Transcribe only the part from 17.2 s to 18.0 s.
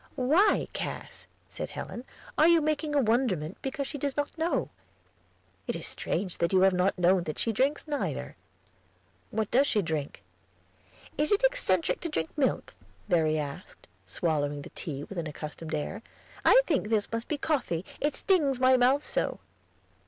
be coffee,